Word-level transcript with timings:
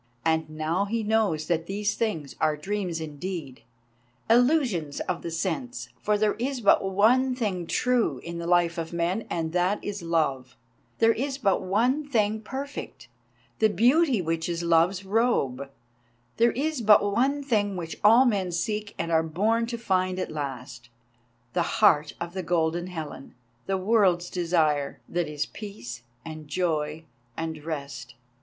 And 0.25 0.49
now 0.49 0.85
he 0.85 1.03
knows 1.03 1.45
that 1.45 1.67
these 1.67 1.93
things 1.93 2.35
are 2.41 2.57
dreams 2.57 2.99
indeed, 2.99 3.61
illusions 4.31 4.99
of 5.01 5.21
the 5.21 5.29
sense, 5.29 5.89
for 6.01 6.17
there 6.17 6.33
is 6.39 6.59
but 6.59 6.83
one 6.83 7.35
thing 7.35 7.67
true 7.67 8.17
in 8.23 8.39
the 8.39 8.47
life 8.47 8.79
of 8.79 8.91
men, 8.93 9.27
and 9.29 9.53
that 9.53 9.77
is 9.83 10.01
Love; 10.01 10.57
there 10.97 11.11
is 11.13 11.37
but 11.37 11.61
one 11.61 12.03
thing 12.09 12.41
perfect, 12.41 13.09
the 13.59 13.69
beauty 13.69 14.23
which 14.23 14.49
is 14.49 14.63
Love's 14.63 15.05
robe; 15.05 15.69
there 16.37 16.49
is 16.53 16.81
but 16.81 17.11
one 17.13 17.43
thing 17.43 17.75
which 17.75 17.99
all 18.03 18.25
men 18.25 18.51
seek 18.51 18.95
and 18.97 19.11
are 19.11 19.21
born 19.21 19.67
to 19.67 19.77
find 19.77 20.17
at 20.17 20.31
last, 20.31 20.89
the 21.53 21.61
heart 21.77 22.13
of 22.19 22.33
the 22.33 22.41
Golden 22.41 22.87
Helen, 22.87 23.35
the 23.67 23.77
World's 23.77 24.31
Desire, 24.31 24.99
that 25.07 25.27
is 25.27 25.45
peace 25.45 26.01
and 26.25 26.47
joy 26.47 27.03
and 27.37 27.63
rest. 27.63 28.15